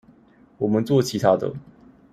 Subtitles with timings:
[0.57, 1.53] 我們做其他的